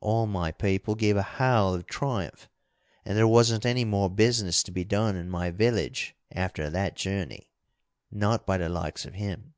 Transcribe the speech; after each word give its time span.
All 0.00 0.24
my 0.26 0.52
people 0.52 0.94
gave 0.94 1.18
a 1.18 1.22
howl 1.36 1.74
of 1.74 1.84
triumph, 1.86 2.48
and 3.04 3.14
there 3.14 3.28
wasn't 3.28 3.66
any 3.66 3.84
more 3.84 4.08
business 4.08 4.62
to 4.62 4.70
be 4.70 4.84
done 4.84 5.16
in 5.16 5.28
my 5.28 5.50
village 5.50 6.16
after 6.32 6.70
that 6.70 6.96
journey, 6.96 7.50
not 8.10 8.46
by 8.46 8.56
the 8.56 8.70
likes 8.70 9.04
of 9.04 9.12
him. 9.16 9.52